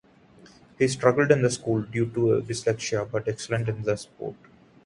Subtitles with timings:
[0.79, 4.39] He struggled in school due to dyslexia, but excelled in sports.